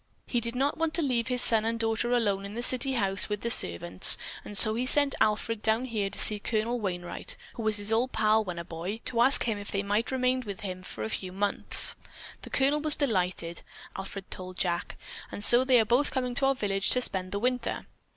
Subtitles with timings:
[0.25, 3.29] He did not want to leave his son and daughter alone in the city house
[3.29, 7.61] with the servants, and so he sent Alfred down here to see Colonel Wainright, who
[7.61, 10.41] was his pal when he was a boy, to ask him if they might remain
[10.41, 11.95] with him for a few months.
[12.41, 13.61] The Colonel was delighted,
[13.95, 14.97] Alfred told Jack,
[15.31, 17.85] and so they are both coming to our village to spend the winter."